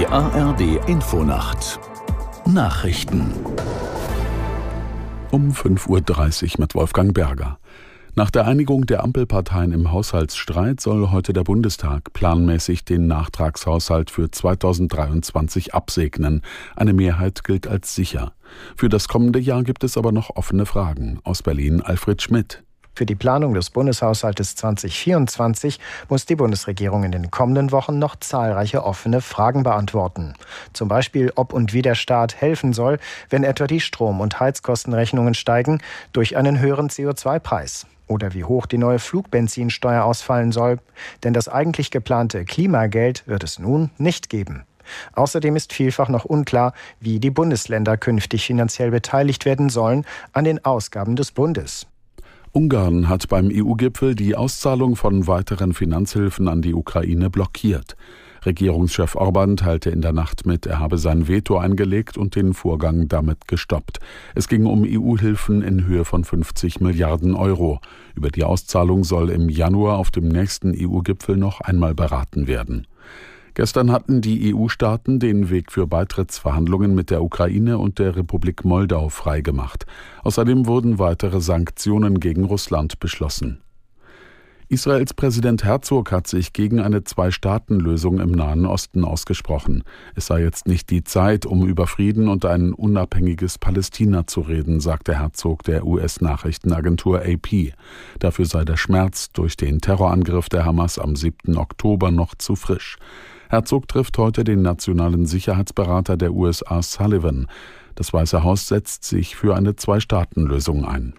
Die 0.00 0.06
ARD 0.06 0.88
Infonacht 0.88 1.78
Nachrichten 2.46 3.34
um 5.30 5.50
5.30 5.52 6.54
Uhr 6.54 6.60
mit 6.60 6.74
Wolfgang 6.74 7.12
Berger. 7.12 7.58
Nach 8.14 8.30
der 8.30 8.46
Einigung 8.46 8.86
der 8.86 9.04
Ampelparteien 9.04 9.72
im 9.72 9.92
Haushaltsstreit 9.92 10.80
soll 10.80 11.10
heute 11.10 11.34
der 11.34 11.44
Bundestag 11.44 12.14
planmäßig 12.14 12.86
den 12.86 13.08
Nachtragshaushalt 13.08 14.10
für 14.10 14.30
2023 14.30 15.74
absegnen. 15.74 16.40
Eine 16.76 16.94
Mehrheit 16.94 17.44
gilt 17.44 17.66
als 17.66 17.94
sicher. 17.94 18.32
Für 18.76 18.88
das 18.88 19.06
kommende 19.06 19.38
Jahr 19.38 19.64
gibt 19.64 19.84
es 19.84 19.98
aber 19.98 20.12
noch 20.12 20.30
offene 20.30 20.64
Fragen. 20.64 21.20
Aus 21.24 21.42
Berlin 21.42 21.82
Alfred 21.82 22.22
Schmidt. 22.22 22.64
Für 22.94 23.06
die 23.06 23.14
Planung 23.14 23.54
des 23.54 23.70
Bundeshaushaltes 23.70 24.56
2024 24.56 25.80
muss 26.08 26.26
die 26.26 26.36
Bundesregierung 26.36 27.04
in 27.04 27.12
den 27.12 27.30
kommenden 27.30 27.72
Wochen 27.72 27.98
noch 27.98 28.16
zahlreiche 28.16 28.84
offene 28.84 29.20
Fragen 29.20 29.62
beantworten. 29.62 30.34
Zum 30.72 30.88
Beispiel, 30.88 31.32
ob 31.34 31.52
und 31.52 31.72
wie 31.72 31.82
der 31.82 31.94
Staat 31.94 32.40
helfen 32.40 32.72
soll, 32.72 32.98
wenn 33.30 33.44
etwa 33.44 33.66
die 33.66 33.80
Strom- 33.80 34.20
und 34.20 34.38
Heizkostenrechnungen 34.38 35.34
steigen 35.34 35.80
durch 36.12 36.36
einen 36.36 36.60
höheren 36.60 36.88
CO2-Preis. 36.88 37.86
Oder 38.06 38.34
wie 38.34 38.44
hoch 38.44 38.66
die 38.66 38.78
neue 38.78 38.98
Flugbenzinsteuer 38.98 40.04
ausfallen 40.04 40.50
soll. 40.50 40.78
Denn 41.22 41.32
das 41.32 41.48
eigentlich 41.48 41.92
geplante 41.92 42.44
Klimageld 42.44 43.26
wird 43.28 43.44
es 43.44 43.60
nun 43.60 43.90
nicht 43.98 44.28
geben. 44.28 44.64
Außerdem 45.12 45.54
ist 45.54 45.72
vielfach 45.72 46.08
noch 46.08 46.24
unklar, 46.24 46.72
wie 46.98 47.20
die 47.20 47.30
Bundesländer 47.30 47.96
künftig 47.96 48.44
finanziell 48.44 48.90
beteiligt 48.90 49.44
werden 49.44 49.68
sollen 49.68 50.04
an 50.32 50.44
den 50.44 50.64
Ausgaben 50.64 51.14
des 51.14 51.30
Bundes. 51.30 51.86
Ungarn 52.52 53.08
hat 53.08 53.28
beim 53.28 53.48
EU-Gipfel 53.52 54.16
die 54.16 54.34
Auszahlung 54.34 54.96
von 54.96 55.28
weiteren 55.28 55.72
Finanzhilfen 55.72 56.48
an 56.48 56.62
die 56.62 56.74
Ukraine 56.74 57.30
blockiert. 57.30 57.96
Regierungschef 58.44 59.14
Orban 59.14 59.56
teilte 59.56 59.90
in 59.90 60.02
der 60.02 60.12
Nacht 60.12 60.46
mit, 60.46 60.66
er 60.66 60.80
habe 60.80 60.98
sein 60.98 61.28
Veto 61.28 61.58
eingelegt 61.58 62.18
und 62.18 62.34
den 62.34 62.52
Vorgang 62.52 63.06
damit 63.06 63.46
gestoppt. 63.46 64.00
Es 64.34 64.48
ging 64.48 64.66
um 64.66 64.82
EU-Hilfen 64.84 65.62
in 65.62 65.86
Höhe 65.86 66.04
von 66.04 66.24
50 66.24 66.80
Milliarden 66.80 67.36
Euro. 67.36 67.80
Über 68.16 68.30
die 68.30 68.42
Auszahlung 68.42 69.04
soll 69.04 69.30
im 69.30 69.48
Januar 69.48 69.98
auf 69.98 70.10
dem 70.10 70.26
nächsten 70.26 70.74
EU-Gipfel 70.76 71.36
noch 71.36 71.60
einmal 71.60 71.94
beraten 71.94 72.48
werden. 72.48 72.88
Gestern 73.54 73.90
hatten 73.90 74.20
die 74.20 74.54
EU-Staaten 74.54 75.18
den 75.18 75.50
Weg 75.50 75.72
für 75.72 75.86
Beitrittsverhandlungen 75.86 76.94
mit 76.94 77.10
der 77.10 77.22
Ukraine 77.22 77.78
und 77.78 77.98
der 77.98 78.16
Republik 78.16 78.64
Moldau 78.64 79.08
freigemacht. 79.08 79.86
Außerdem 80.22 80.66
wurden 80.66 80.98
weitere 80.98 81.40
Sanktionen 81.40 82.20
gegen 82.20 82.44
Russland 82.44 83.00
beschlossen. 83.00 83.60
Israels 84.72 85.14
Präsident 85.14 85.64
Herzog 85.64 86.12
hat 86.12 86.28
sich 86.28 86.52
gegen 86.52 86.78
eine 86.78 87.02
Zwei-Staaten-Lösung 87.02 88.20
im 88.20 88.30
Nahen 88.30 88.66
Osten 88.66 89.04
ausgesprochen. 89.04 89.82
Es 90.14 90.26
sei 90.26 90.42
jetzt 90.42 90.68
nicht 90.68 90.90
die 90.90 91.02
Zeit, 91.02 91.44
um 91.44 91.66
über 91.66 91.88
Frieden 91.88 92.28
und 92.28 92.44
ein 92.44 92.72
unabhängiges 92.72 93.58
Palästina 93.58 94.28
zu 94.28 94.42
reden, 94.42 94.78
sagte 94.78 95.18
Herzog 95.18 95.64
der 95.64 95.84
US-Nachrichtenagentur 95.84 97.20
AP. 97.22 97.74
Dafür 98.20 98.46
sei 98.46 98.64
der 98.64 98.76
Schmerz 98.76 99.32
durch 99.32 99.56
den 99.56 99.80
Terrorangriff 99.80 100.48
der 100.48 100.64
Hamas 100.64 101.00
am 101.00 101.16
7. 101.16 101.56
Oktober 101.56 102.12
noch 102.12 102.36
zu 102.36 102.54
frisch. 102.54 102.96
Herzog 103.50 103.88
trifft 103.88 104.16
heute 104.16 104.44
den 104.44 104.62
nationalen 104.62 105.26
Sicherheitsberater 105.26 106.16
der 106.16 106.32
USA 106.32 106.82
Sullivan. 106.82 107.48
Das 107.96 108.12
Weiße 108.12 108.44
Haus 108.44 108.68
setzt 108.68 109.02
sich 109.02 109.34
für 109.34 109.56
eine 109.56 109.74
Zwei-Staaten-Lösung 109.74 110.84
ein. 110.84 111.14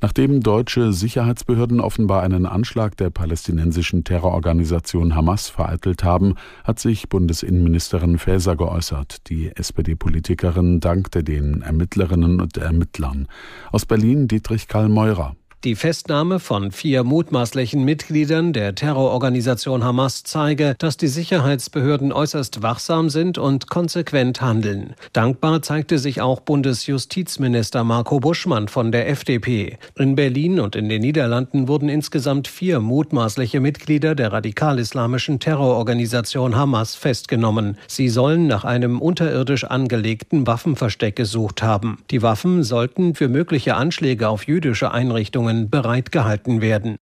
Nachdem 0.00 0.40
deutsche 0.40 0.92
Sicherheitsbehörden 0.92 1.78
offenbar 1.78 2.24
einen 2.24 2.44
Anschlag 2.44 2.96
der 2.96 3.10
palästinensischen 3.10 4.02
Terrororganisation 4.02 5.14
Hamas 5.14 5.48
vereitelt 5.48 6.02
haben, 6.02 6.34
hat 6.64 6.80
sich 6.80 7.08
Bundesinnenministerin 7.08 8.18
Faeser 8.18 8.56
geäußert. 8.56 9.28
Die 9.28 9.54
SPD-Politikerin 9.54 10.80
dankte 10.80 11.22
den 11.22 11.62
Ermittlerinnen 11.62 12.40
und 12.40 12.56
Ermittlern. 12.56 13.28
Aus 13.70 13.86
Berlin 13.86 14.26
Dietrich 14.26 14.66
Karl 14.66 14.88
Meurer. 14.88 15.36
Die 15.64 15.74
Festnahme 15.74 16.38
von 16.38 16.70
vier 16.70 17.02
mutmaßlichen 17.02 17.82
Mitgliedern 17.82 18.52
der 18.52 18.74
Terrororganisation 18.74 19.82
Hamas 19.82 20.22
zeige, 20.22 20.76
dass 20.78 20.98
die 20.98 21.08
Sicherheitsbehörden 21.08 22.12
äußerst 22.12 22.62
wachsam 22.62 23.08
sind 23.08 23.38
und 23.38 23.68
konsequent 23.68 24.42
handeln. 24.42 24.94
Dankbar 25.14 25.62
zeigte 25.62 25.98
sich 25.98 26.20
auch 26.20 26.40
Bundesjustizminister 26.40 27.84
Marco 27.84 28.20
Buschmann 28.20 28.68
von 28.68 28.92
der 28.92 29.08
FDP. 29.08 29.78
In 29.98 30.14
Berlin 30.14 30.60
und 30.60 30.76
in 30.76 30.90
den 30.90 31.00
Niederlanden 31.00 31.68
wurden 31.68 31.88
insgesamt 31.88 32.48
vier 32.48 32.78
mutmaßliche 32.78 33.58
Mitglieder 33.58 34.14
der 34.14 34.32
radikal-islamischen 34.32 35.40
Terrororganisation 35.40 36.54
Hamas 36.54 36.94
festgenommen. 36.94 37.78
Sie 37.88 38.10
sollen 38.10 38.46
nach 38.46 38.64
einem 38.64 39.00
unterirdisch 39.00 39.64
angelegten 39.64 40.46
Waffenversteck 40.46 41.16
gesucht 41.16 41.62
haben. 41.62 41.98
Die 42.10 42.22
Waffen 42.22 42.62
sollten 42.62 43.14
für 43.14 43.28
mögliche 43.28 43.74
Anschläge 43.74 44.28
auf 44.28 44.46
jüdische 44.46 44.92
Einrichtungen 44.92 45.45
Verhandlungen 45.46 45.70
bereitgehalten 45.70 46.60
werden. 46.60 46.96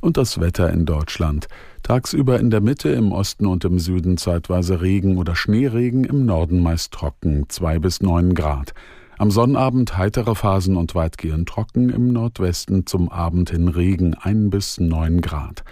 Und 0.00 0.16
das 0.16 0.40
Wetter 0.40 0.70
in 0.72 0.86
Deutschland. 0.86 1.48
Tagsüber 1.82 2.38
in 2.38 2.50
der 2.50 2.60
Mitte, 2.60 2.90
im 2.90 3.12
Osten 3.12 3.46
und 3.46 3.64
im 3.64 3.78
Süden 3.78 4.16
zeitweise 4.16 4.80
Regen 4.80 5.18
oder 5.18 5.34
Schneeregen, 5.34 6.04
im 6.04 6.24
Norden 6.24 6.62
meist 6.62 6.92
trocken, 6.92 7.46
2 7.48 7.78
bis 7.78 8.00
9 8.00 8.34
Grad. 8.34 8.74
Am 9.18 9.32
Sonnabend 9.32 9.96
heitere 9.96 10.36
Phasen 10.36 10.76
und 10.76 10.94
weitgehend 10.94 11.48
trocken, 11.48 11.90
im 11.90 12.12
Nordwesten 12.12 12.86
zum 12.86 13.08
Abend 13.08 13.50
hin 13.50 13.66
Regen 13.66 14.14
1 14.14 14.50
bis 14.50 14.78
9 14.78 15.20
Grad. 15.20 15.64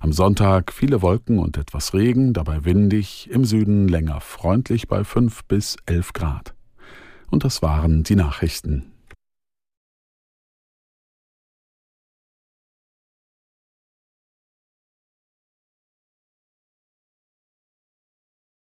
Am 0.00 0.12
Sonntag 0.12 0.72
viele 0.72 1.00
Wolken 1.00 1.38
und 1.38 1.56
etwas 1.56 1.94
Regen, 1.94 2.34
dabei 2.34 2.64
windig, 2.64 3.30
im 3.30 3.44
Süden 3.44 3.88
länger 3.88 4.20
freundlich 4.20 4.88
bei 4.88 5.04
5 5.04 5.44
bis 5.44 5.76
11 5.86 6.12
Grad. 6.12 6.54
Und 7.30 7.44
das 7.44 7.62
waren 7.62 8.02
die 8.02 8.16
Nachrichten. 8.16 8.90